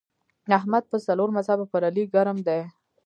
احمد 0.59 0.83
په 0.91 0.97
څلور 1.05 1.29
مذهبه 1.37 1.65
پر 1.71 1.81
علي 1.87 2.03
ګرم 2.13 2.37
دی. 2.47 2.61